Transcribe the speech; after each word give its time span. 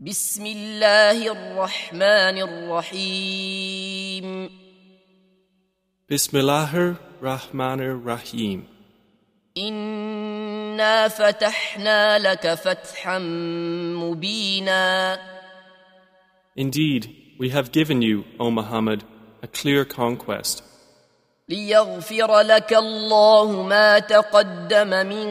بسم 0.00 0.46
الله 0.46 1.32
الرحمن 1.32 2.38
الرحيم 2.48 4.26
Bismillahir 6.08 6.96
Rahmanir 7.22 7.96
Rahim. 8.06 8.62
إنا 9.58 11.08
فتحنا 11.08 12.18
لك 12.18 12.54
فتحا 12.54 13.18
مبينا 13.98 15.18
Indeed, 16.56 17.08
we 17.38 17.48
have 17.50 17.72
given 17.72 18.02
you, 18.02 18.24
O 18.38 18.50
Muhammad, 18.50 19.02
a 19.42 19.46
clear 19.48 19.84
conquest, 19.84 20.62
ليغفر 21.48 22.40
لك 22.40 22.72
الله 22.72 23.62
ما 23.62 23.98
تقدم 23.98 24.88
من 25.06 25.26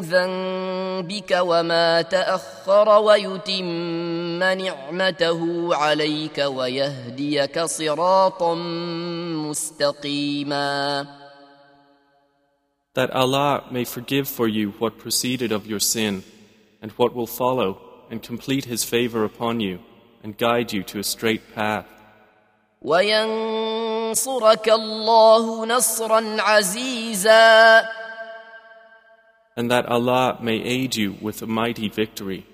ذنبك 0.00 1.38
وما 1.40 2.02
تأخر 2.02 2.88
ويتم 2.98 4.38
نعمته 4.38 5.74
عليك 5.74 6.38
ويهديك 6.38 7.60
صراطا 7.60 8.54
مستقيما 9.48 11.06
that 12.94 13.10
Allah 13.10 13.64
may 13.70 13.84
forgive 13.84 14.28
for 14.28 14.46
you 14.46 14.72
what 14.78 14.98
preceded 14.98 15.50
of 15.50 15.66
your 15.66 15.80
sin 15.80 16.22
and 16.82 16.90
what 16.92 17.14
will 17.14 17.28
follow, 17.28 17.78
and 18.10 18.20
complete 18.22 18.64
His 18.64 18.84
favor 18.84 19.24
upon 19.24 19.60
you, 19.60 19.78
and 20.22 20.36
guide 20.36 20.72
you 20.72 20.82
to 20.82 20.98
a 20.98 21.04
straight 21.04 21.54
path. 21.54 21.86
وينصرك 22.82 24.68
الله 24.68 25.66
نصرا 25.66 26.36
عزيزا 26.42 27.82
and 29.56 29.70
that 29.70 29.86
Allah 29.86 30.38
may 30.40 30.56
aid 30.62 30.96
you 30.96 31.16
with 31.20 31.42
a 31.42 31.46
mighty 31.46 31.88
victory. 31.88 32.44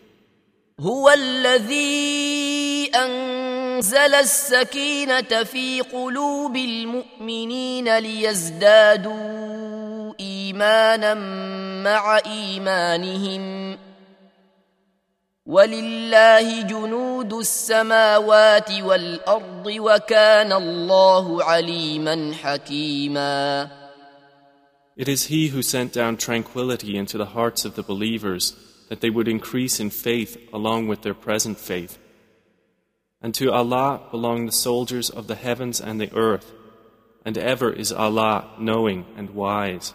هو 0.80 1.11
الذي 1.11 2.91
أنزل 2.95 4.15
السكينة 4.15 5.43
في 5.45 5.80
قلوب 5.80 6.57
المؤمنين 6.57 7.99
ليزدادوا 7.99 9.19
إيمانا 10.21 11.15
مع 11.85 12.21
إيمانهم 12.26 13.79
ولله 15.46 16.63
جنود 16.63 17.32
السماوات 17.32 18.71
والأرض 18.73 19.66
وكان 19.66 20.52
الله 20.52 21.45
عليما 21.45 22.32
حكيما 22.43 23.69
It 24.99 25.09
is 25.09 25.27
He 25.27 25.49
who 25.49 25.63
sent 25.63 25.93
down 25.93 26.16
tranquility 26.16 26.96
into 26.96 27.16
the 27.16 27.27
hearts 27.27 27.65
of 27.65 27.77
the 27.77 27.85
believers 27.85 28.57
that 28.88 29.01
they 29.01 29.10
would 29.10 29.29
increase 29.29 29.79
in 29.79 29.91
faith 29.91 30.37
along 30.52 30.88
with 30.88 31.02
their 31.02 31.15
present 31.15 31.57
faith. 31.57 31.99
And 33.23 33.32
to 33.37 33.52
Allah 33.52 34.02
belong 34.10 34.46
the 34.46 34.52
soldiers 34.52 35.09
of 35.09 35.29
the 35.29 35.37
heavens 35.37 35.80
and 35.80 36.01
the 36.01 36.13
earth, 36.16 36.52
and 37.24 37.38
ever 37.38 37.73
is 37.73 37.93
Allah 37.93 38.51
knowing 38.59 39.07
and 39.16 39.30
wise. 39.30 39.95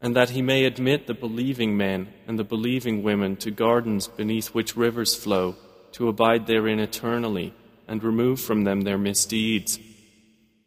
And 0.00 0.16
that 0.16 0.30
He 0.30 0.42
may 0.42 0.64
admit 0.64 1.06
the 1.06 1.14
believing 1.14 1.76
men 1.76 2.08
and 2.26 2.38
the 2.38 2.44
believing 2.44 3.02
women 3.02 3.36
to 3.36 3.50
gardens 3.50 4.08
beneath 4.08 4.48
which 4.48 4.76
rivers 4.76 5.14
flow, 5.14 5.54
to 5.92 6.08
abide 6.08 6.46
therein 6.46 6.80
eternally, 6.80 7.54
and 7.86 8.02
remove 8.02 8.40
from 8.40 8.64
them 8.64 8.80
their 8.80 8.98
misdeeds. 8.98 9.78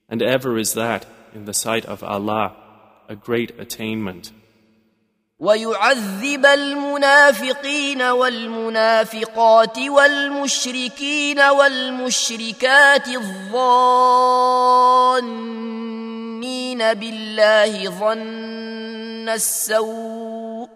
And 0.07 0.21
ever 0.21 0.57
is 0.57 0.73
that, 0.73 1.05
in 1.33 1.45
the 1.45 1.53
sight 1.53 1.85
of 1.85 2.03
Allah, 2.03 2.55
a 3.09 3.15
great 3.15 3.59
attainment. 3.59 4.31
ويعذب 5.39 6.45
المنافقين 6.45 8.01
والمنافقات 8.01 9.79
والمشركين 9.79 11.39
والمشركات 11.39 13.07
الظانين 13.07 13.65
بالله 16.93 17.89
ظن 17.89 18.48
السوء 19.28 20.68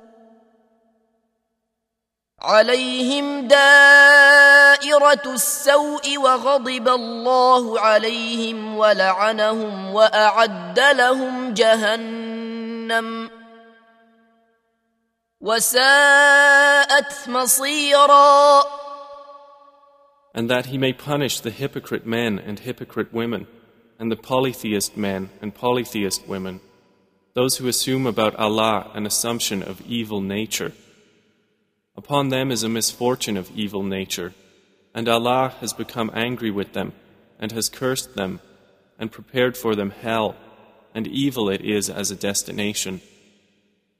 عليهم 2.45 3.49
دائرة 3.49 5.23
السوء 5.27 6.19
وغضب 6.19 6.89
الله 6.89 7.81
عليهم 7.81 8.77
ولعنهم 8.77 9.95
وأعد 9.95 10.81
لهم 10.81 11.55
جهنم 11.55 13.31
وساءت 15.41 17.29
مصيرا 17.29 18.65
And 20.37 20.51
that 20.51 20.67
He 20.67 20.79
may 20.79 20.93
punish 20.93 21.39
the 21.41 21.53
hypocrite 21.53 22.05
men 22.05 22.41
and 22.41 22.59
hypocrite 22.59 23.13
women, 23.13 23.47
and 24.01 24.11
the 24.11 24.17
polytheist 24.17 24.97
men 24.97 25.31
and 25.41 25.55
polytheist 25.55 26.27
women, 26.27 26.61
those 27.34 27.58
who 27.58 27.68
assume 27.68 28.06
about 28.06 28.36
Allah 28.36 28.92
an 28.94 29.06
assumption 29.06 29.62
of 29.64 29.82
evil 29.82 30.22
nature. 30.22 30.74
Upon 31.96 32.30
them 32.30 32.52
is 32.52 32.64
a 32.64 32.70
misfortune 32.70 33.38
of 33.38 33.52
evil 33.56 33.84
nature, 33.84 34.34
and 34.94 35.08
Allah 35.08 35.54
has 35.62 35.74
become 35.74 36.12
angry 36.14 36.52
with 36.52 36.74
them, 36.74 36.94
and 37.40 37.52
has 37.52 37.70
cursed 37.70 38.16
them, 38.16 38.40
and 38.98 39.12
prepared 39.12 39.56
for 39.58 39.76
them 39.76 39.92
hell, 39.92 40.36
and 40.94 41.08
evil 41.08 41.50
it 41.50 41.62
is 41.62 41.90
as 41.90 42.12
a 42.12 42.16
destination. 42.16 43.02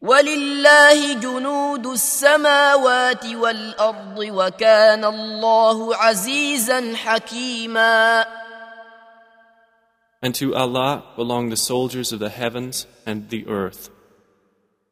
ولله 0.02 1.14
جنود 1.14 1.88
السماوات 1.88 3.26
والأرض 3.26 4.18
وكان 4.18 5.06
الله 5.06 5.96
عزيزا 5.96 6.96
حكيما 6.96 8.26
And 10.24 10.36
to 10.36 10.54
Allah 10.56 11.04
belong 11.16 11.50
the 11.50 11.58
soldiers 11.58 12.12
of 12.12 12.20
the 12.20 12.30
heavens 12.30 12.88
and 13.06 13.30
the 13.30 13.48
earth. 13.48 13.90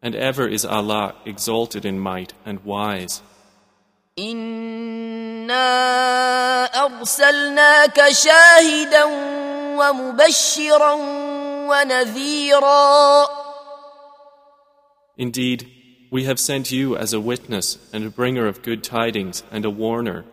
And 0.02 0.16
ever 0.16 0.48
is 0.48 0.64
Allah 0.64 1.16
exalted 1.26 1.86
in 1.86 2.00
might 2.00 2.34
and 2.46 2.64
wise. 2.64 3.22
إنا 4.20 5.66
أرسلناك 6.66 8.10
شاهدا 8.10 9.04
ومبشرا 9.78 10.94
ونذيرا 11.70 13.28
Indeed, 15.20 15.68
we 16.12 16.26
have 16.26 16.40
sent 16.40 16.72
you 16.72 16.96
as 16.96 17.12
a 17.12 17.20
witness 17.20 17.78
and 17.92 18.06
a 18.06 18.10
bringer 18.10 18.48
of 18.48 18.62
good 18.62 18.84
tidings 18.84 19.44
and 19.52 19.66
a 19.66 19.70
warner, 19.70 20.26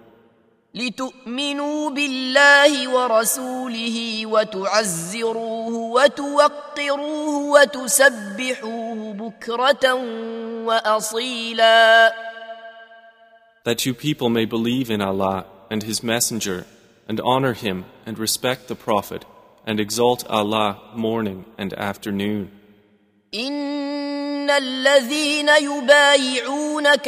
لتؤمنوا 0.74 1.90
بالله 1.90 2.88
ورسوله 2.90 4.25
وتعزروه 4.25 5.74
وتوقروه 5.74 7.38
وتسبحوه 7.52 9.13
بكرة 9.13 9.94
وأصيلا 10.66 12.13
that 13.66 13.85
you 13.85 13.94
people 13.94 14.29
may 14.29 14.46
believe 14.46 14.90
in 14.90 15.02
Allah 15.02 15.46
and 15.69 15.84
His 15.84 16.02
Messenger, 16.02 16.66
and 17.08 17.19
honor 17.22 17.53
Him 17.53 17.85
and 18.06 18.18
respect 18.18 18.68
the 18.68 18.75
Prophet, 18.75 19.25
and 19.67 19.79
exalt 19.79 20.26
Allah 20.28 20.79
morning 20.96 21.46
and 21.58 21.73
afternoon. 21.73 22.49
إن 23.34 24.49
الذين 24.49 25.49
يبايعونك 25.49 27.08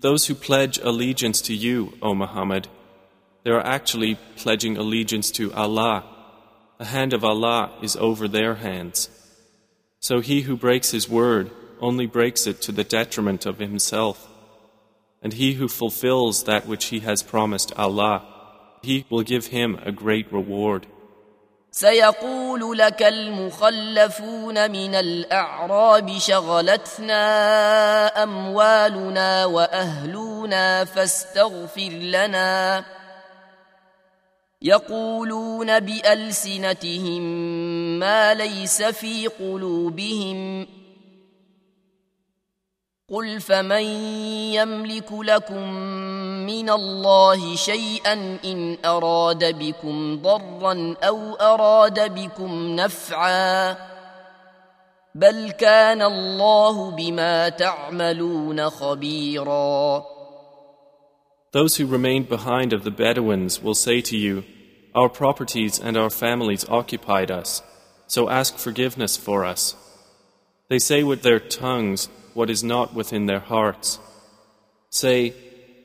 those 0.00 0.26
who 0.26 0.34
pledge 0.34 0.78
allegiance 0.78 1.40
to 1.42 1.54
you, 1.54 1.92
O 2.02 2.14
Muhammad, 2.14 2.68
they 3.44 3.50
are 3.50 3.64
actually 3.64 4.18
pledging 4.36 4.76
allegiance 4.76 5.30
to 5.32 5.52
Allah, 5.52 6.04
the 6.78 6.86
hand 6.86 7.12
of 7.12 7.24
Allah 7.24 7.72
is 7.82 7.96
over 7.96 8.26
their 8.26 8.56
hands. 8.56 9.10
So 10.00 10.20
he 10.20 10.42
who 10.42 10.56
breaks 10.56 10.90
his 10.90 11.08
word 11.08 11.50
only 11.80 12.06
breaks 12.06 12.46
it 12.46 12.60
to 12.62 12.72
the 12.72 12.84
detriment 12.84 13.44
of 13.44 13.58
himself. 13.58 14.28
And 15.22 15.34
he 15.34 15.54
who 15.54 15.68
fulfills 15.68 16.44
that 16.44 16.66
which 16.66 16.86
he 16.86 17.00
has 17.00 17.22
promised 17.22 17.72
Allah, 17.76 18.26
he 18.82 19.04
will 19.10 19.22
give 19.22 19.48
him 19.48 19.78
a 19.84 19.92
great 19.92 20.32
reward. 20.32 20.86
سيقول 21.72 22.78
لك 22.78 23.02
المخلفون 23.02 24.70
من 24.70 24.94
الأعراب 24.94 26.18
شغلتنا 26.18 27.22
أموالنا 28.22 29.44
وأهلنا 29.44 30.84
فاستغفر 30.84 31.90
لنا. 31.90 32.84
يقولون 34.62 35.80
بألسنتهم 35.80 37.22
ما 37.98 38.34
ليس 38.34 38.82
في 38.82 39.26
قلوبهم. 39.26 40.66
قل 43.08 43.40
فمن 43.40 43.82
يملك 44.54 45.12
لكم 45.12 45.70
من 46.45 46.69
الله 46.69 47.55
شيئا 47.55 48.13
ان 48.45 48.77
اراد 48.85 49.59
بكم 49.59 50.21
ضرا 50.21 50.95
او 51.03 51.35
اراد 51.35 52.15
بكم 52.15 52.75
نفعا 52.75 53.77
بل 55.15 55.51
كان 55.51 56.01
الله 56.01 56.91
بما 56.91 57.49
تعملون 57.49 58.69
خبيرا 58.69 60.05
Those 61.51 61.77
who 61.77 61.85
remained 61.85 62.27
behind 62.27 62.73
of 62.73 62.83
the 62.83 62.91
Bedouins 62.91 63.63
will 63.63 63.75
say 63.75 64.01
to 64.01 64.17
you, 64.17 64.43
Our 64.93 65.07
properties 65.07 65.79
and 65.79 65.95
our 65.95 66.09
families 66.09 66.65
occupied 66.67 67.31
us, 67.31 67.61
so 68.07 68.29
ask 68.29 68.57
forgiveness 68.57 69.15
for 69.15 69.45
us. 69.45 69.75
They 70.67 70.79
say 70.79 71.03
with 71.03 71.21
their 71.21 71.39
tongues, 71.39 72.09
what 72.35 72.49
is 72.49 72.63
not 72.63 72.93
within 72.93 73.25
their 73.25 73.39
hearts. 73.39 73.99
Say, 74.89 75.33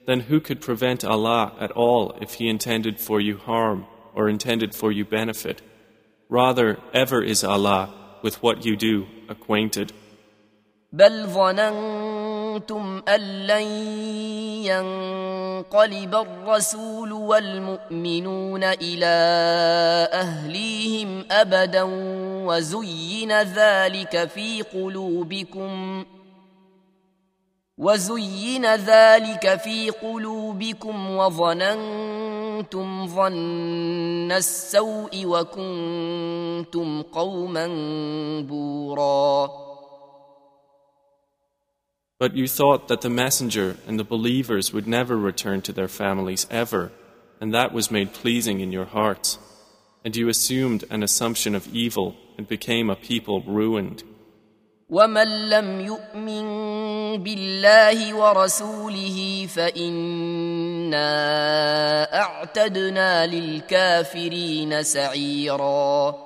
then 0.06 0.20
who 0.20 0.40
could 0.40 0.61
prevent 0.61 1.05
Allah 1.05 1.52
at 1.61 1.70
all 1.72 2.17
if 2.20 2.34
He 2.34 2.49
intended 2.49 2.99
for 2.99 3.20
you 3.20 3.37
harm 3.37 3.87
or 4.14 4.28
intended 4.28 4.75
for 4.75 4.90
you 4.90 5.05
benefit? 5.05 5.62
Rather, 6.28 6.78
ever 6.93 7.22
is 7.22 7.44
Allah 7.44 7.94
with 8.22 8.43
what 8.43 8.64
you 8.64 8.76
do 8.76 9.06
acquainted. 9.28 9.93
بل 10.93 11.26
ظننتم 11.26 13.02
أن 13.08 13.46
لن 13.46 13.62
ينقلب 14.67 16.14
الرسول 16.14 17.12
والمؤمنون 17.12 18.64
إلى 18.64 19.06
أهليهم 20.12 21.25
أبدا 21.31 21.82
وزين 22.46 23.43
ذلك 23.43 24.28
في 24.28 24.62
قلوبكم ۖ 24.62 26.20
وزين 27.81 28.75
ذلك 28.75 29.61
في 29.64 29.90
قلوبكم 29.90 31.11
وظننتم 31.11 33.06
ظن 33.06 34.32
السوء 34.32 35.26
وكنتم 35.26 37.02
قوما 37.02 37.67
بورا 38.40 39.50
But 42.20 42.37
you 42.37 42.46
thought 42.46 42.88
that 42.88 43.00
the 43.00 43.08
messenger 43.08 43.78
and 43.87 43.99
the 43.99 44.05
believers 44.05 44.75
would 44.75 44.87
never 44.87 45.17
return 45.17 45.62
to 45.62 45.72
their 45.72 45.88
families 45.88 46.46
ever, 46.50 46.93
and 47.40 47.55
that 47.55 47.72
was 47.72 47.90
made 47.90 48.12
pleasing 48.12 48.61
in 48.61 48.70
your 48.72 48.84
hearts. 48.84 49.38
And 50.05 50.14
you 50.14 50.28
assumed 50.28 50.84
an 50.90 51.02
assumption 51.02 51.55
of 51.55 51.67
evil 51.69 52.14
and 52.37 52.46
became 52.46 52.90
a 52.90 52.94
people 52.94 53.40
ruined. 53.40 54.02
ومن 54.89 55.49
لم 55.49 55.81
يؤمن 55.81 56.45
بالله 57.23 58.13
ورسوله 58.13 59.47
فإنا 59.55 61.09
أعتدنا 62.21 63.27
للكافرين 63.27 64.83
سعيرا 64.83 66.25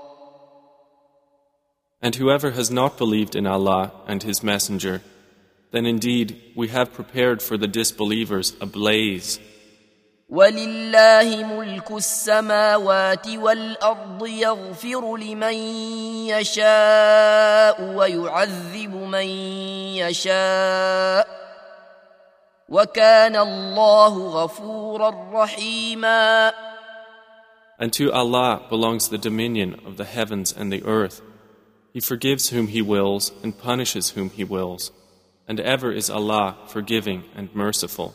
And 2.02 2.16
whoever 2.16 2.52
has 2.52 2.72
not 2.72 2.98
believed 2.98 3.36
in 3.36 3.46
Allah 3.46 3.92
and 4.08 4.24
His 4.24 4.42
Messenger, 4.42 5.02
then 5.72 5.86
indeed 5.86 6.42
we 6.56 6.70
have 6.70 6.94
prepared 6.94 7.42
for 7.42 7.58
the 7.58 7.68
disbelievers 7.68 8.56
a 8.62 8.66
blaze. 8.66 9.40
ولله 10.30 11.44
ملك 11.44 11.92
السماوات 11.92 13.28
والارض 13.28 14.28
يغفر 14.28 15.18
لمن 15.18 15.54
يشاء 16.30 17.82
ويعذب 18.39 18.95
من 18.95 19.27
يشاء 19.97 21.45
وكان 22.69 23.37
الله 23.37 24.29
غفورا 24.29 25.31
رحيما 25.33 26.53
And 27.79 27.93
to 27.93 28.13
Allah 28.13 28.63
belongs 28.69 29.09
the 29.09 29.19
dominion 29.19 29.81
of 29.85 29.97
the 29.97 30.05
heavens 30.05 30.53
and 30.53 30.73
the 30.73 30.85
earth. 30.85 31.21
He 31.93 32.01
forgives 32.01 32.51
whom 32.51 32.69
He 32.69 32.81
wills 32.81 33.33
and 33.43 33.59
punishes 33.59 34.11
whom 34.11 34.31
He 34.31 34.45
wills. 34.45 34.93
And 35.49 35.59
ever 35.61 35.93
is 35.93 36.09
Allah 36.09 36.57
forgiving 36.69 37.25
and 37.35 37.55
merciful. 37.55 38.15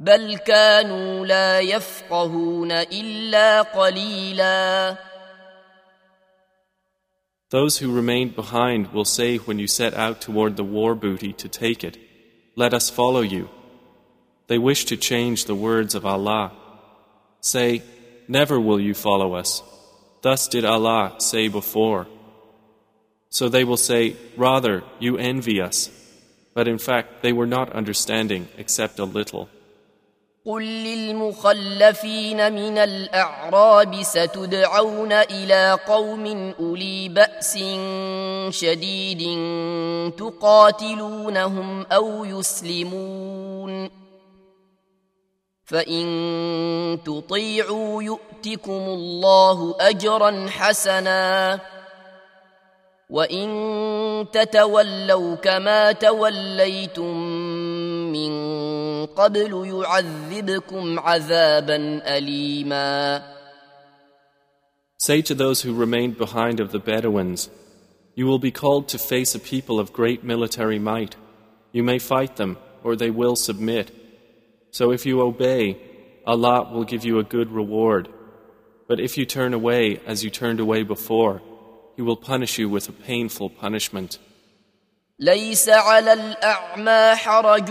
بل 0.00 0.38
كانوا 0.38 1.26
لا 1.26 1.60
يفقهون 1.60 2.72
الا 2.72 3.62
قليلا 3.62 4.96
Those 7.48 7.78
who 7.78 7.94
remained 7.94 8.34
behind 8.34 8.92
will 8.92 9.04
say 9.04 9.36
when 9.36 9.58
you 9.60 9.68
set 9.68 9.94
out 9.94 10.20
toward 10.20 10.56
the 10.56 10.64
war 10.64 10.94
booty 10.96 11.32
to 11.32 11.48
take 11.48 11.84
it, 11.84 11.96
Let 12.56 12.72
us 12.74 12.90
follow 12.90 13.20
you. 13.20 13.48
They 14.48 14.58
wish 14.58 14.86
to 14.86 14.96
change 14.96 15.44
the 15.44 15.54
words 15.54 15.94
of 15.94 16.06
Allah. 16.06 16.52
Say, 17.40 17.82
Never 18.28 18.58
will 18.58 18.80
you 18.80 18.94
follow 18.94 19.34
us. 19.34 19.62
Thus 20.22 20.48
did 20.48 20.64
Allah 20.64 21.16
say 21.18 21.48
before. 21.48 22.06
So 23.28 23.48
they 23.48 23.62
will 23.62 23.76
say, 23.76 24.16
Rather, 24.36 24.82
you 24.98 25.18
envy 25.18 25.60
us. 25.60 25.90
But 26.54 26.66
in 26.66 26.78
fact, 26.78 27.22
they 27.22 27.32
were 27.32 27.46
not 27.46 27.72
understanding 27.72 28.48
except 28.56 28.98
a 28.98 29.04
little. 29.04 29.48
قل 30.45 30.63
للمخلفين 30.63 32.53
من 32.53 32.77
الاعراب 32.77 34.01
ستدعون 34.01 35.11
إلى 35.11 35.77
قوم 35.87 36.53
اولي 36.59 37.09
باس 37.09 37.57
شديد 38.49 39.21
تقاتلونهم 40.17 41.85
أو 41.91 42.25
يسلمون 42.25 43.89
فان 45.65 46.99
تطيعوا 47.05 48.03
يؤتكم 48.03 48.71
الله 48.71 49.75
اجرا 49.79 50.47
حسنا 50.49 51.59
وان 53.09 54.25
تتولوا 54.33 55.35
كما 55.35 55.91
توليتم 55.91 57.17
من 58.11 58.31
قبل 59.16 59.52
يعذبكم 59.66 61.00
عذابا 61.00 61.76
أليما 62.16 63.22
Say 64.98 65.20
to 65.22 65.34
those 65.34 65.62
who 65.62 65.74
remained 65.74 66.16
behind 66.16 66.58
of 66.58 66.72
the 66.72 66.78
Bedouins, 66.78 67.50
You 68.14 68.26
will 68.26 68.38
be 68.38 68.50
called 68.50 68.88
to 68.88 68.98
face 68.98 69.34
a 69.34 69.38
people 69.38 69.78
of 69.78 69.92
great 69.92 70.24
military 70.24 70.78
might. 70.78 71.16
You 71.70 71.82
may 71.82 71.98
fight 71.98 72.36
them, 72.36 72.56
or 72.82 72.96
they 72.96 73.10
will 73.10 73.36
submit. 73.36 73.90
So 74.70 74.90
if 74.90 75.04
you 75.04 75.20
obey, 75.20 75.76
Allah 76.26 76.72
will 76.72 76.84
give 76.84 77.04
you 77.04 77.18
a 77.18 77.30
good 77.36 77.50
reward. 77.52 78.08
But 78.88 79.00
if 79.00 79.18
you 79.18 79.26
turn 79.26 79.52
away 79.52 80.00
as 80.06 80.24
you 80.24 80.30
turned 80.30 80.60
away 80.60 80.82
before, 80.82 81.42
He 81.96 82.02
will 82.02 82.16
punish 82.16 82.58
you 82.58 82.68
with 82.68 82.88
a 82.88 82.92
painful 82.92 83.50
punishment. 83.50 84.18
ليس 85.18 85.68
على 85.68 86.12
الأعمى 86.12 87.16
حرج 87.16 87.70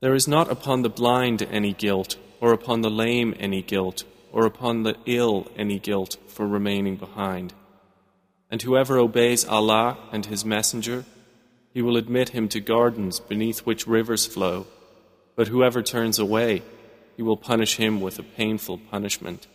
There 0.00 0.14
is 0.14 0.28
not 0.28 0.50
upon 0.50 0.82
the 0.82 0.90
blind 0.90 1.42
any 1.42 1.72
guilt, 1.72 2.16
or 2.38 2.52
upon 2.52 2.82
the 2.82 2.90
lame 2.90 3.34
any 3.38 3.62
guilt, 3.62 4.04
or 4.30 4.44
upon 4.44 4.82
the 4.82 4.96
ill 5.06 5.50
any 5.56 5.78
guilt 5.78 6.18
for 6.26 6.46
remaining 6.46 6.96
behind. 6.96 7.54
And 8.50 8.60
whoever 8.60 8.98
obeys 8.98 9.46
Allah 9.46 9.96
and 10.12 10.26
His 10.26 10.44
Messenger, 10.44 11.06
He 11.72 11.80
will 11.80 11.96
admit 11.96 12.30
him 12.30 12.48
to 12.50 12.60
gardens 12.60 13.20
beneath 13.20 13.60
which 13.60 13.86
rivers 13.86 14.26
flow. 14.26 14.66
But 15.34 15.48
whoever 15.48 15.82
turns 15.82 16.18
away, 16.18 16.62
He 17.16 17.22
will 17.22 17.38
punish 17.38 17.76
him 17.76 18.02
with 18.02 18.18
a 18.18 18.22
painful 18.22 18.78
punishment. 18.90 19.46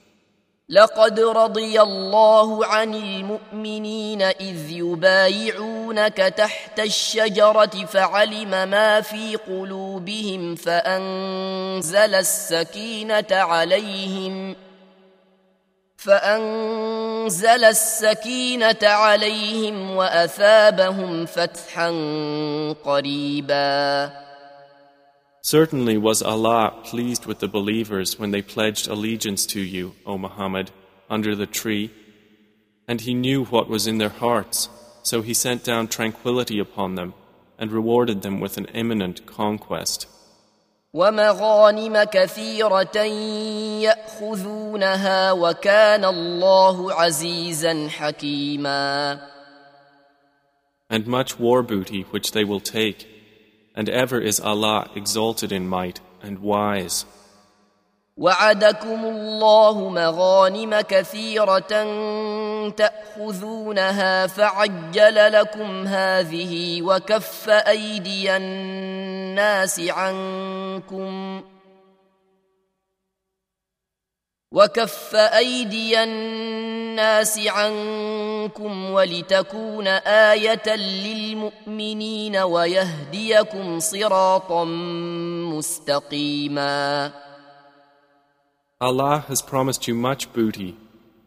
لقد 0.71 1.19
رضي 1.19 1.81
الله 1.81 2.65
عن 2.65 2.93
المؤمنين 2.93 4.21
إذ 4.21 4.71
يبايعونك 4.71 6.17
تحت 6.17 6.79
الشجرة 6.79 7.85
فعلم 7.85 8.49
ما 8.49 9.01
في 9.01 9.35
قلوبهم 9.35 10.55
فأنزل 10.55 12.15
السكينة 12.15 13.25
عليهم 13.31 14.55
فأنزل 15.97 17.63
السكينة 17.63 18.79
عليهم 18.83 19.95
وأثابهم 19.95 21.25
فتحا 21.25 21.89
قريبا 22.85 24.11
Certainly 25.42 25.98
was 25.98 26.22
Allah 26.22 26.74
pleased 26.82 27.26
with 27.26 27.38
the 27.38 27.48
believers 27.48 28.18
when 28.18 28.32
they 28.32 28.42
pledged 28.42 28.88
allegiance 28.88 29.46
to 29.46 29.60
you, 29.60 29.94
O 30.04 30.18
Muhammad, 30.18 30.72
under 31.08 31.36
the 31.36 31.46
tree, 31.46 31.92
and 32.88 33.00
He 33.00 33.14
knew 33.14 33.44
what 33.44 33.68
was 33.68 33.86
in 33.86 33.98
their 33.98 34.08
hearts, 34.08 34.68
so 35.02 35.22
He 35.22 35.34
sent 35.34 35.62
down 35.62 35.86
tranquility 35.86 36.58
upon 36.58 36.96
them 36.96 37.14
and 37.58 37.70
rewarded 37.70 38.22
them 38.22 38.40
with 38.40 38.58
an 38.58 38.66
imminent 38.66 39.24
conquest. 39.26 40.08
ومغانم 40.94 42.04
كثيرة 42.04 42.96
يأخذونها 43.82 45.32
وكان 45.32 46.04
الله 46.04 46.92
عزيزا 46.92 47.88
حكيما 47.88 49.20
And 50.88 51.06
much 51.06 51.38
war 51.38 51.62
booty 51.62 52.02
which 52.10 52.32
they 52.32 52.44
will 52.44 52.60
take, 52.60 53.09
and 53.81 53.89
ever 53.89 54.21
is 54.21 54.39
Allah 54.39 54.87
exalted 54.95 55.51
in 55.51 55.67
might 55.67 55.99
and 56.21 56.37
wise. 56.37 57.05
وعدكم 58.17 59.05
الله 59.05 59.89
مغانم 59.89 60.81
كثيرة 60.81 61.73
تأخذونها 62.69 64.27
فعجل 64.27 65.33
لكم 65.33 65.87
هذه 65.87 66.81
وكف 66.81 67.49
أيدي 67.49 68.35
الناس 68.35 69.79
عنكم 69.79 71.41
وكف 74.51 75.15
أيدي 75.15 76.03
الناس 76.03 77.39
عنكم 77.47 78.30
ولتكون 78.92 79.86
آية 79.86 80.76
للمؤمنين 80.76 82.36
ويهديكم 82.36 83.80
صراطا 83.80 84.64
مستقيما 85.54 87.12
Allah 88.80 89.24
has 89.28 89.40
promised 89.40 89.88
you 89.88 89.94
much 89.94 90.32
booty 90.34 90.76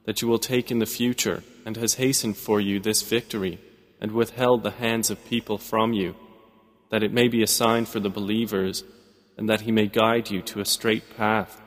that 0.05 0.21
you 0.21 0.27
will 0.27 0.39
take 0.39 0.69
in 0.71 0.79
the 0.79 0.86
future 0.86 1.43
and 1.65 1.77
has 1.77 1.95
hastened 1.95 2.38
for 2.38 2.62
you 2.62 2.79
this 2.79 3.01
victory 3.01 3.59
and 4.00 4.12
withheld 4.12 4.63
the 4.63 4.77
hands 4.86 5.09
of 5.09 5.29
people 5.29 5.57
from 5.57 5.93
you 5.93 6.15
that 6.89 7.03
it 7.03 7.13
may 7.13 7.27
be 7.27 7.43
a 7.43 7.48
sign 7.48 7.86
for 7.86 8.00
the 8.00 8.09
believers 8.09 8.83
and 9.38 9.48
that 9.50 9.62
he 9.62 9.71
may 9.71 9.88
guide 9.88 10.29
you 10.29 10.41
to 10.41 10.59
a 10.59 10.65
straight 10.65 11.15
path. 11.15 11.62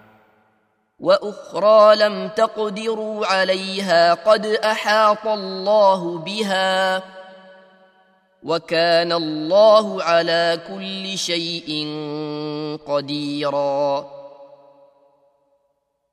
واخرى 0.98 1.96
لم 1.96 2.28
تقدروا 2.28 3.26
عليها 3.26 4.14
قد 4.14 4.46
احاط 4.46 5.26
الله 5.26 6.18
بها 6.18 7.02
وكان 8.42 9.12
الله 9.12 10.02
على 10.02 10.60
كل 10.68 11.18
شيء 11.18 11.86
قديرا 12.86 14.22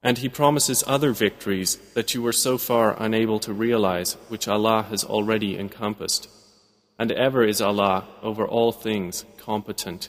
And 0.01 0.17
he 0.17 0.29
promises 0.29 0.83
other 0.87 1.11
victories 1.11 1.75
that 1.93 2.13
you 2.13 2.21
were 2.21 2.31
so 2.31 2.57
far 2.57 2.95
unable 2.97 3.37
to 3.39 3.51
realize, 3.51 4.15
which 4.29 4.47
Allah 4.47 4.83
has 4.89 5.03
already 5.03 5.59
encompassed. 5.59 6.29
And 6.97 7.11
ever 7.11 7.43
is 7.43 7.59
Allah 7.61 8.07
over 8.23 8.47
all 8.47 8.71
things 8.71 9.25
competent. 9.37 10.07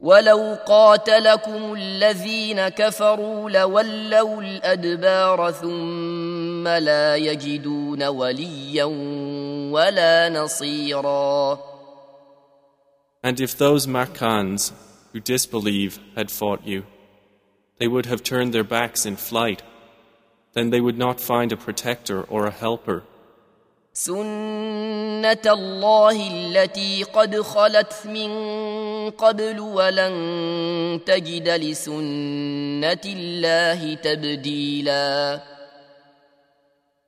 ولو 0.00 0.58
قاتلكم 0.66 1.74
الذين 1.74 2.68
كفروا 2.68 3.50
لولوا 3.50 4.42
الادبار 4.42 5.50
ثم 5.50 6.68
لا 6.68 7.16
يجدون 7.16 8.02
وليا 8.02 8.84
ولا 9.72 10.28
نصيرا 10.28 11.58
And 13.24 13.40
if 13.40 13.58
those 13.58 13.88
Makkans 13.88 14.72
who 15.12 15.18
disbelieve 15.18 15.98
had 16.14 16.30
fought 16.30 16.64
you, 16.64 16.84
they 17.80 17.88
would 17.88 18.06
have 18.06 18.22
turned 18.22 18.52
their 18.52 18.62
backs 18.62 19.04
in 19.04 19.16
flight, 19.16 19.62
then 20.52 20.70
they 20.70 20.80
would 20.80 20.96
not 20.96 21.20
find 21.20 21.50
a 21.50 21.56
protector 21.56 22.22
or 22.22 22.46
a 22.46 22.52
helper. 22.52 23.02
سنه 23.97 25.45
الله 25.45 26.17
التي 26.31 27.03
قد 27.03 27.41
خلت 27.41 27.93
من 28.05 28.29
قبل 29.09 29.59
ولن 29.59 30.99
تجد 31.05 31.49
لسنه 31.49 33.03
الله 33.05 33.93
تبديلا 33.95 35.41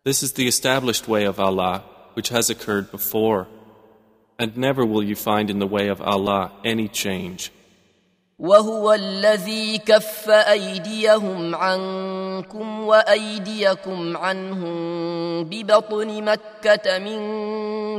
This 0.03 0.21
is 0.21 0.33
the 0.33 0.47
established 0.47 1.07
way 1.07 1.25
of 1.25 1.39
Allah, 1.39 1.83
which 2.13 2.29
has 2.29 2.51
occurred 2.51 2.91
before. 2.91 3.47
And 4.38 4.55
never 4.55 4.85
will 4.85 5.01
you 5.01 5.15
find 5.15 5.50
in 5.50 5.57
the 5.57 5.65
way 5.65 5.88
of 5.88 6.00
Allah 6.01 6.51
any 6.63 6.88
change. 6.88 7.51
وهو 8.40 8.92
الذي 8.92 9.78
كف 9.78 10.28
ايديهم 10.28 11.54
عنكم 11.54 12.87
وايديكم 12.87 14.16
عنهم 14.16 14.75
ببطن 15.44 16.25
مكه 16.25 16.99
من 16.99 17.20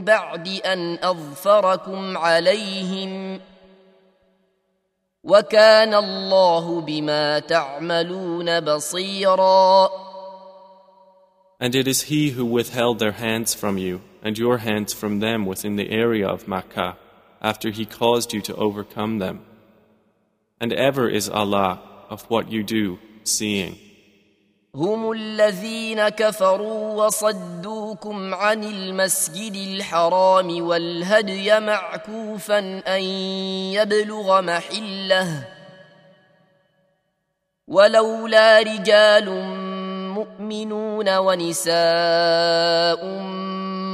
بعد 0.05 0.47
ان 0.47 0.97
اظفركم 1.03 2.17
عليهم 2.17 3.39
وكان 5.23 5.93
الله 5.93 6.81
بما 6.81 7.39
تعملون 7.39 8.59
بصيرا 8.59 9.89
And 11.59 11.75
it 11.75 11.87
is 11.87 12.09
He 12.09 12.31
who 12.31 12.43
withheld 12.43 12.97
their 12.97 13.11
hands 13.11 13.53
from 13.53 13.77
you 13.77 14.01
and 14.23 14.35
your 14.35 14.57
hands 14.57 14.93
from 14.93 15.19
them 15.19 15.45
within 15.45 15.75
the 15.75 15.91
area 15.91 16.27
of 16.27 16.47
Makkah 16.47 16.97
after 17.39 17.69
He 17.69 17.85
caused 17.85 18.33
you 18.33 18.41
to 18.41 18.55
overcome 18.55 19.19
them. 19.19 19.50
And 20.61 20.71
ever 20.73 21.09
is 21.09 21.27
Allah 21.27 21.81
of 22.09 22.21
what 22.29 22.51
you 22.51 22.61
do 22.61 22.99
seeing. 23.23 23.77
هم 24.75 25.11
الذين 25.11 26.09
كفروا 26.09 27.05
وصدوكم 27.05 28.35
عن 28.35 28.63
المسجد 28.63 29.55
الحرام 29.55 30.67
والهدي 30.67 31.59
معكوفا 31.59 32.59
أن 32.87 33.01
يبلغ 33.75 34.41
محلة 34.41 35.47
ولولا 37.67 38.59
رجال 38.59 39.29
مؤمنون 40.13 41.17
ونساء 41.17 43.01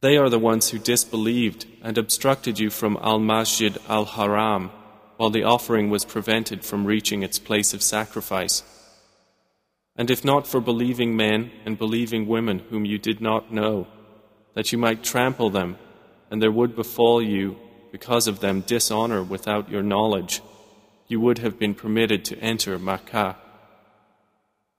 They 0.00 0.16
are 0.16 0.28
the 0.28 0.38
ones 0.38 0.70
who 0.70 0.78
disbelieved 0.78 1.66
and 1.82 1.98
obstructed 1.98 2.58
you 2.58 2.70
from 2.70 2.98
Al 3.02 3.18
Masjid 3.18 3.76
Al 3.88 4.04
Haram 4.04 4.70
while 5.16 5.30
the 5.30 5.42
offering 5.42 5.90
was 5.90 6.04
prevented 6.04 6.64
from 6.64 6.84
reaching 6.84 7.22
its 7.22 7.40
place 7.40 7.74
of 7.74 7.82
sacrifice. 7.82 8.62
And 9.96 10.10
if 10.10 10.24
not 10.24 10.46
for 10.46 10.60
believing 10.60 11.16
men 11.16 11.50
and 11.64 11.76
believing 11.76 12.28
women 12.28 12.60
whom 12.70 12.84
you 12.84 12.98
did 12.98 13.20
not 13.20 13.52
know, 13.52 13.88
that 14.54 14.70
you 14.70 14.78
might 14.78 15.02
trample 15.02 15.50
them, 15.50 15.76
and 16.30 16.40
there 16.40 16.52
would 16.52 16.76
befall 16.76 17.20
you, 17.20 17.58
because 17.90 18.28
of 18.28 18.38
them, 18.38 18.60
dishonor 18.60 19.24
without 19.24 19.68
your 19.68 19.82
knowledge, 19.82 20.40
you 21.08 21.18
would 21.18 21.38
have 21.38 21.58
been 21.58 21.74
permitted 21.74 22.24
to 22.26 22.38
enter 22.38 22.78
Makkah. 22.78 23.36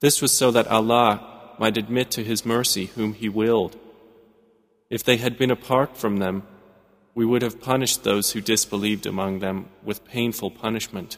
This 0.00 0.22
was 0.22 0.32
so 0.32 0.50
that 0.52 0.68
Allah 0.68 1.54
might 1.58 1.76
admit 1.76 2.10
to 2.12 2.24
His 2.24 2.46
mercy 2.46 2.86
whom 2.86 3.12
He 3.12 3.28
willed. 3.28 3.76
If 4.89 5.03
they 5.03 5.17
had 5.17 5.37
been 5.37 5.51
apart 5.51 5.97
from 5.97 6.17
them, 6.17 6.43
we 7.15 7.25
would 7.25 7.41
have 7.41 7.61
punished 7.61 8.03
those 8.03 8.31
who 8.31 8.41
disbelieved 8.41 9.05
among 9.05 9.39
them 9.39 9.65
with 9.83 10.05
painful 10.05 10.51
punishment. 10.51 11.17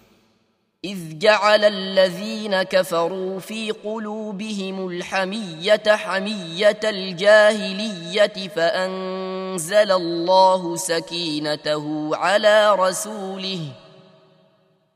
إذ 0.86 1.18
جعل 1.20 1.64
الذين 1.64 2.64
كفروا 2.64 3.40
في 3.40 3.72
قلوبهم 3.72 4.88
الحمية 4.88 5.84
حمية 5.88 6.80
الجاهلية 6.84 8.48
فأنزل 8.48 9.92
الله 9.92 10.76
سكينته 10.76 12.16
على 12.16 12.76
رسوله 12.76 13.60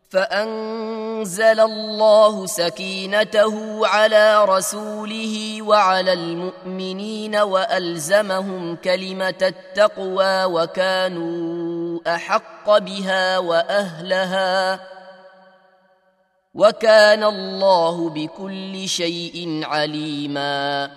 فأنزل 0.09 1.61
الله 1.61 2.47
سكينته 2.47 3.87
على 3.87 4.45
رسوله 4.45 5.63
وعلى 5.63 6.13
المؤمنين 6.13 7.37
وألزمهم 7.37 8.77
كلمة 8.77 9.43
التقوى 9.43 10.45
وكانوا 10.45 12.01
أحق 12.07 12.79
بها 12.79 13.39
وأهلها 13.39 14.81
وكان 16.55 17.25
الله 17.25 18.09
بكل 18.11 18.89
شيء 18.89 19.61
عليما. 19.65 20.91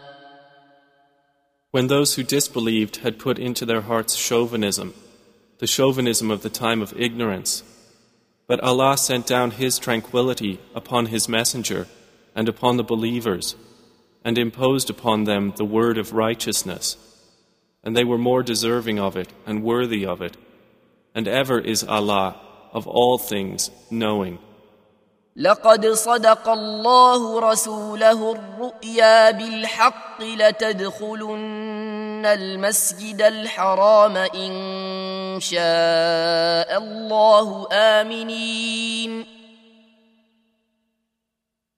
When 1.71 1.87
those 1.87 2.15
who 2.15 2.23
disbelieved 2.23 2.97
had 2.97 3.19
put 3.19 3.37
into 3.37 3.65
their 3.65 3.81
hearts 3.81 4.15
chauvinism, 4.15 4.93
the 5.59 5.67
chauvinism 5.67 6.31
of 6.31 6.41
the 6.41 6.49
time 6.49 6.81
of 6.81 6.93
ignorance, 6.97 7.63
But 8.48 8.60
Allah 8.60 8.96
sent 8.96 9.26
down 9.26 9.52
His 9.52 9.78
tranquility 9.78 10.60
upon 10.74 11.06
His 11.06 11.28
Messenger 11.28 11.86
and 12.34 12.48
upon 12.48 12.76
the 12.76 12.84
believers, 12.84 13.56
and 14.24 14.36
imposed 14.36 14.90
upon 14.90 15.24
them 15.24 15.54
the 15.56 15.64
word 15.64 15.98
of 15.98 16.12
righteousness. 16.12 16.96
And 17.82 17.96
they 17.96 18.04
were 18.04 18.18
more 18.18 18.42
deserving 18.42 18.98
of 18.98 19.16
it 19.16 19.28
and 19.46 19.62
worthy 19.62 20.04
of 20.04 20.20
it. 20.20 20.36
And 21.14 21.28
ever 21.28 21.60
is 21.60 21.84
Allah 21.84 22.36
of 22.72 22.86
all 22.86 23.18
things 23.18 23.70
knowing. 23.90 24.38
لقد 25.36 25.86
صدق 25.86 26.48
الله 26.48 27.40
رسوله 27.40 28.32
الرؤيا 28.32 29.30
بالحق 29.30 30.22
لتدخلن 30.22 32.26
المسجد 32.26 33.22
الحرام 33.22 34.16
إن 34.16 34.52
شاء 35.39 36.77
الله 36.77 37.67
آمنين. 37.71 39.25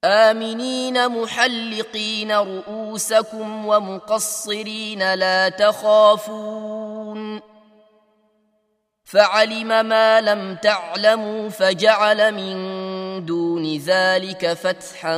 آمنين 0.03 1.08
محلقين 1.08 2.32
رؤوسكم 2.32 3.65
ومقصرين 3.65 5.13
لا 5.13 5.50
تخافون. 5.50 7.42
فعلم 9.03 9.86
ما 9.86 10.22
لم 10.22 10.55
تعلموا 10.55 11.50
فجعل 11.50 12.33
من 12.33 13.25
دون 13.25 13.77
ذلك 13.77 14.53
فتحا 14.53 15.18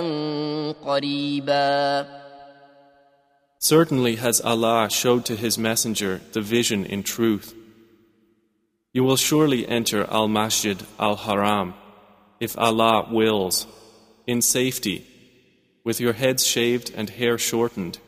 قريبا. 0.85 2.05
Certainly 3.59 4.15
has 4.15 4.41
Allah 4.41 4.89
showed 4.89 5.25
to 5.25 5.35
His 5.35 5.57
Messenger 5.57 6.21
the 6.33 6.41
vision 6.41 6.85
in 6.85 7.03
truth. 7.03 7.62
You 8.92 9.04
will 9.04 9.16
surely 9.16 9.68
enter 9.68 10.06
Al 10.10 10.28
Masjid 10.28 10.78
Al 10.98 11.16
Haram, 11.16 11.74
if 12.40 12.56
Allah 12.58 13.08
wills, 13.10 13.66
in 14.26 14.40
safety, 14.42 15.06
with 15.84 16.00
your 16.00 16.14
heads 16.14 16.46
shaved 16.46 16.92
and 16.96 17.10
hair 17.10 17.38
shortened, 17.38 17.98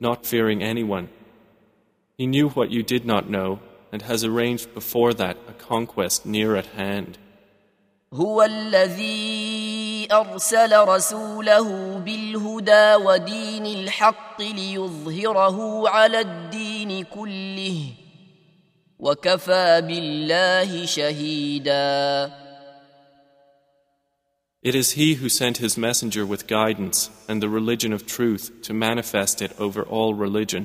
not 0.00 0.26
fearing 0.26 0.62
anyone. 0.62 1.08
He 2.18 2.26
knew 2.26 2.48
what 2.48 2.70
you 2.70 2.82
did 2.82 3.04
not 3.04 3.28
know 3.28 3.60
and 3.92 4.02
has 4.02 4.24
arranged 4.24 4.74
before 4.74 5.14
that 5.14 5.36
a 5.48 5.52
conquest 5.52 6.26
near 6.26 6.56
at 6.56 6.66
hand. 6.66 7.18
هو 8.12 8.42
الذي 8.42 10.08
أرسل 10.12 10.88
رسوله 10.88 11.98
بالهدى 11.98 12.94
ودين 12.94 13.66
الحق 13.66 14.42
ليظهره 14.42 15.88
على 15.88 16.20
الدين 16.20 17.04
كله 17.04 17.80
وكفى 18.98 19.80
بالله 19.82 20.86
شهيدا 20.86 22.32
It 24.62 24.74
is 24.74 24.92
He 24.92 25.14
who 25.14 25.28
sent 25.28 25.58
His 25.58 25.76
messenger 25.76 26.24
with 26.24 26.46
guidance 26.46 27.10
and 27.28 27.42
the 27.42 27.50
religion 27.50 27.92
of 27.92 28.06
truth 28.06 28.62
to 28.62 28.72
manifest 28.72 29.42
it 29.42 29.52
over 29.58 29.82
all 29.82 30.14
religion. 30.14 30.64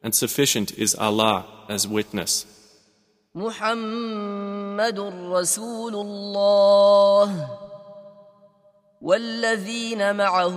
And 0.00 0.14
sufficient 0.14 0.78
is 0.78 0.94
Allah 0.94 1.44
as 1.68 1.88
witness. 1.88 2.46
محمد 3.34 4.98
رسول 5.32 5.94
الله 5.94 7.48
والذين 9.00 10.16
معه 10.16 10.56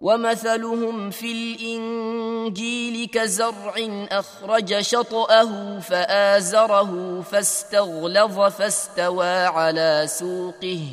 ومثلهم 0.00 1.10
في 1.10 1.32
الإنجيل 1.32 3.08
كزرع 3.08 3.74
أخرج 4.10 4.80
شطأه 4.80 5.80
فآزره 5.80 7.22
فاستغلظ 7.22 8.40
فاستوى 8.40 9.46
على 9.46 10.04
سوقه 10.06 10.86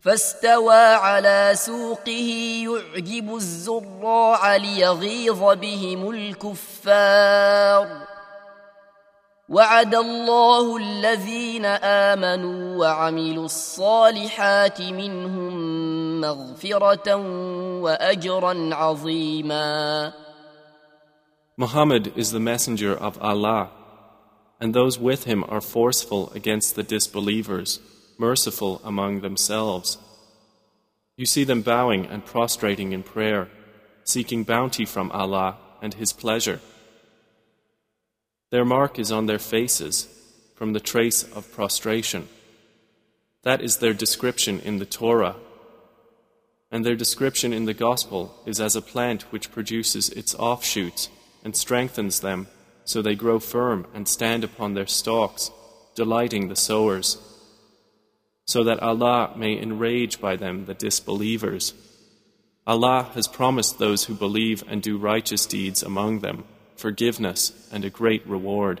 فاستوى 0.00 0.74
على 0.74 1.52
سوقه 1.54 2.64
يعجب 2.64 3.34
الزراع 3.34 4.56
ليغيظ 4.56 5.42
بهم 5.42 6.10
الكفار. 6.10 7.88
وعد 9.48 9.94
الله 9.94 10.76
الذين 10.76 11.64
آمنوا 11.64 12.78
وعملوا 12.78 13.44
الصالحات 13.44 14.80
منهم 14.80 15.54
مغفره 16.21 17.15
واجرا 17.81 18.75
عظيما 18.75 20.13
Muhammad 21.57 22.11
is 22.15 22.31
the 22.31 22.39
messenger 22.39 22.95
of 22.95 23.21
Allah, 23.21 23.69
and 24.59 24.73
those 24.73 24.97
with 24.97 25.25
him 25.25 25.43
are 25.47 25.61
forceful 25.61 26.31
against 26.33 26.75
the 26.75 26.83
disbelievers. 26.83 27.79
merciful 28.17 28.81
among 28.83 29.21
themselves. 29.21 29.97
You 31.17 31.25
see 31.25 31.43
them 31.43 31.61
bowing 31.61 32.05
and 32.05 32.25
prostrating 32.25 32.91
in 32.91 33.03
prayer, 33.03 33.49
seeking 34.03 34.43
bounty 34.43 34.85
from 34.85 35.11
Allah 35.11 35.57
and 35.81 35.93
His 35.93 36.13
pleasure. 36.13 36.59
Their 38.51 38.65
mark 38.65 38.99
is 38.99 39.11
on 39.11 39.25
their 39.25 39.39
faces 39.39 40.07
from 40.55 40.73
the 40.73 40.79
trace 40.79 41.23
of 41.23 41.51
prostration. 41.51 42.27
That 43.43 43.61
is 43.61 43.77
their 43.77 43.93
description 43.93 44.59
in 44.59 44.79
the 44.79 44.85
Torah. 44.85 45.35
and 46.70 46.84
their 46.84 46.96
description 46.96 47.52
in 47.52 47.64
the 47.64 47.74
Gospel 47.74 48.34
is 48.44 48.60
as 48.60 48.76
a 48.76 48.82
plant 48.82 49.22
which 49.32 49.50
produces 49.50 50.10
its 50.10 50.34
offshoots 50.34 51.08
and 51.42 51.56
strengthens 51.56 52.20
them 52.20 52.48
so 52.84 53.02
they 53.02 53.14
grow 53.14 53.38
firm 53.38 53.86
and 53.94 54.06
stand 54.06 54.44
upon 54.44 54.74
their 54.74 54.86
stalks 54.86 55.50
delighting 55.98 56.46
the 56.48 56.54
sowers, 56.54 57.18
so 58.46 58.62
that 58.62 58.80
Allah 58.80 59.34
may 59.36 59.60
enrage 59.60 60.20
by 60.20 60.36
them 60.36 60.66
the 60.66 60.74
disbelievers. 60.74 61.74
Allah 62.68 63.10
has 63.14 63.26
promised 63.26 63.78
those 63.78 64.04
who 64.04 64.14
believe 64.14 64.62
and 64.68 64.80
do 64.80 64.96
righteous 64.96 65.44
deeds 65.44 65.82
among 65.82 66.20
them 66.20 66.44
forgiveness 66.76 67.68
and 67.72 67.84
a 67.84 67.90
great 67.90 68.24
reward. 68.28 68.80